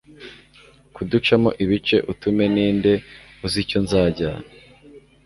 kuducamo 0.95 1.49
ibice, 1.63 1.97
utume 2.11 2.45
ninde 2.53 2.93
uzi 3.45 3.57
icyo 3.63 3.79
nzajyana 3.85 4.47